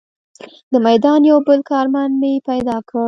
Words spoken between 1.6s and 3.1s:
کارمند مې پیدا کړ.